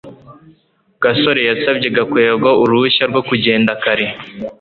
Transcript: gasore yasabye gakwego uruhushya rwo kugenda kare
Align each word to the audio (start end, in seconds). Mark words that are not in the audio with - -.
gasore 1.03 1.41
yasabye 1.49 1.87
gakwego 1.97 2.49
uruhushya 2.63 3.03
rwo 3.09 3.21
kugenda 3.29 3.71
kare 3.83 4.07